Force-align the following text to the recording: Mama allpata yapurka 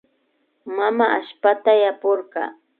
Mama 0.77 1.05
allpata 1.17 1.71
yapurka 1.83 2.41